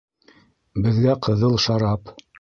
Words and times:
Беҙгә 0.87 1.15
ҡыҙыл 1.27 1.59
шарап 1.67 2.17